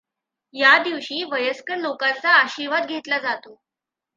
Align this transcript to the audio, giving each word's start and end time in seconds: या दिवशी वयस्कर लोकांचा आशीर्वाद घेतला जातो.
या 0.53 0.77
दिवशी 0.83 1.23
वयस्कर 1.23 1.77
लोकांचा 1.77 2.29
आशीर्वाद 2.31 2.87
घेतला 2.87 3.17
जातो. 3.19 3.55